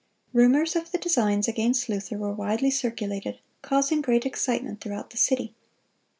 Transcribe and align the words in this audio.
Rumors 0.33 0.75
of 0.75 0.89
the 0.89 0.97
designs 0.97 1.47
against 1.47 1.87
Luther 1.87 2.17
were 2.17 2.33
widely 2.33 2.71
circulated, 2.71 3.37
causing 3.61 4.01
great 4.01 4.25
excitement 4.25 4.81
throughout 4.81 5.11
the 5.11 5.17
city. 5.17 5.53